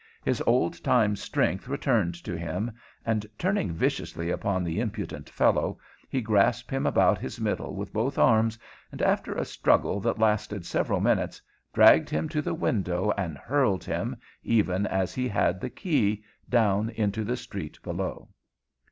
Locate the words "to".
2.23-2.35, 12.29-12.41